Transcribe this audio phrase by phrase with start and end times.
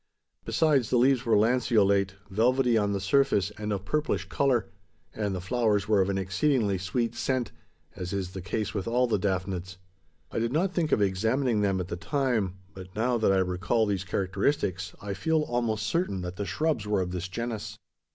[0.45, 4.65] Besides, the leaves were lanceolate, velvety on the surface, and of purplish colour;
[5.13, 7.51] and the flowers were of an exceedingly sweet scent
[7.95, 9.77] as is the case with all the daphnads.
[10.31, 13.85] I did not think of examining them at the time; but, now that I recall
[13.85, 17.77] these characteristics, I feel almost certain that the shrubs were of this genus."